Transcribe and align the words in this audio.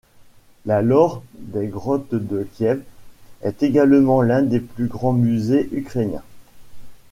La 0.65 0.81
laure 0.81 1.21
des 1.37 1.67
Grottes 1.67 2.15
de 2.15 2.47
Kiev 2.55 2.81
est 3.43 3.61
également 3.61 4.23
l'un 4.23 4.41
des 4.41 4.59
plus 4.59 4.87
grands 4.87 5.13
musées 5.13 5.69
ukrainiens. 5.73 6.23